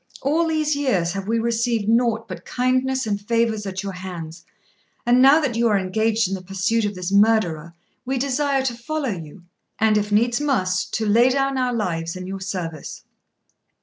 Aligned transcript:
All 0.23 0.47
these 0.47 0.75
years 0.75 1.11
have 1.11 1.27
we 1.27 1.37
received 1.37 1.87
nought 1.87 2.27
but 2.27 2.43
kindness 2.43 3.05
and 3.05 3.21
favours 3.21 3.67
at 3.67 3.83
your 3.83 3.91
hands; 3.91 4.43
and 5.05 5.21
now 5.21 5.39
that 5.39 5.53
you 5.55 5.67
are 5.67 5.77
engaged 5.77 6.27
in 6.27 6.33
the 6.33 6.41
pursuit 6.41 6.85
of 6.85 6.95
this 6.95 7.11
murderer, 7.11 7.75
we 8.03 8.17
desire 8.17 8.63
to 8.65 8.73
follow 8.73 9.09
you, 9.11 9.43
and, 9.77 9.99
if 9.99 10.11
needs 10.11 10.41
must, 10.41 10.91
to 10.95 11.05
lay 11.05 11.29
down 11.29 11.55
our 11.59 11.71
lives 11.71 12.15
in 12.15 12.25
your 12.25 12.41
service. 12.41 13.03